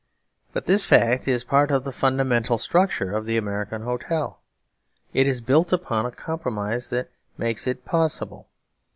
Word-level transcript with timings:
But 0.51 0.65
this 0.65 0.83
fact 0.83 1.27
is 1.27 1.43
part 1.43 1.69
of 1.69 1.83
the 1.83 1.91
fundamental 1.91 2.57
structure 2.57 3.11
of 3.15 3.27
the 3.27 3.37
American 3.37 3.83
hotel; 3.83 4.39
it 5.13 5.27
is 5.27 5.41
built 5.41 5.71
upon 5.71 6.07
a 6.07 6.11
compromise 6.11 6.89
that 6.89 7.11
makes 7.37 7.67
it 7.67 7.85
possible. 7.85 8.49